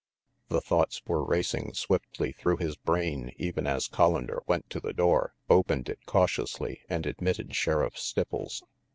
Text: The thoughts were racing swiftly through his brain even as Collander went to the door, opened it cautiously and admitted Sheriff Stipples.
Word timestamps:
The 0.49 0.61
thoughts 0.61 0.99
were 1.05 1.23
racing 1.23 1.75
swiftly 1.75 2.31
through 2.31 2.57
his 2.57 2.75
brain 2.75 3.33
even 3.37 3.67
as 3.67 3.87
Collander 3.87 4.39
went 4.47 4.67
to 4.71 4.79
the 4.79 4.93
door, 4.93 5.35
opened 5.47 5.89
it 5.89 6.07
cautiously 6.07 6.81
and 6.89 7.05
admitted 7.05 7.55
Sheriff 7.55 7.93
Stipples. 7.95 8.63